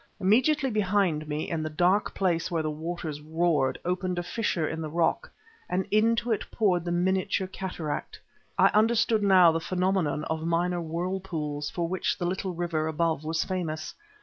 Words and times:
Immediately 0.19 0.71
behind 0.71 1.27
me, 1.27 1.47
in 1.47 1.61
the 1.61 1.69
dark 1.69 2.15
place 2.15 2.49
where 2.49 2.63
the 2.63 2.71
waters 2.71 3.21
roared, 3.21 3.77
opened 3.85 4.17
a 4.17 4.23
fissure 4.23 4.67
in 4.67 4.81
the 4.81 4.89
rock, 4.89 5.29
and 5.69 5.85
into 5.91 6.31
it 6.31 6.43
poured 6.49 6.85
the 6.85 6.91
miniature 6.91 7.45
cataract; 7.45 8.19
I 8.57 8.69
understood 8.69 9.21
now 9.21 9.51
the 9.51 9.59
phenomenon 9.59 10.23
of 10.23 10.43
minor 10.47 10.81
whirlpools 10.81 11.69
for 11.69 11.87
which 11.87 12.17
the 12.17 12.25
little 12.25 12.55
river 12.55 12.87
above 12.87 13.23
was 13.23 13.43
famous. 13.43 13.93